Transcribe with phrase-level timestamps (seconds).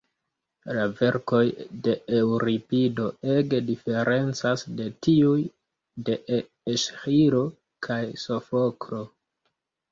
[0.75, 1.41] La verkoj
[1.87, 3.05] de Eŭripido
[3.35, 5.37] ege diferencas de tiuj
[6.09, 6.19] de
[6.77, 7.47] Esĥilo
[7.91, 9.07] kaj Sofoklo.